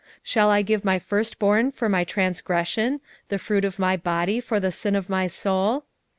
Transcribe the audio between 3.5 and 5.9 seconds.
of my body for the sin of my soul?